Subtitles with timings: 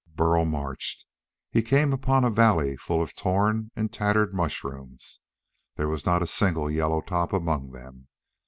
[0.15, 1.05] Burl marched.
[1.51, 5.19] He came upon a valley full of torn and tattered mushrooms.
[5.75, 8.07] There was not a single yellow top among them.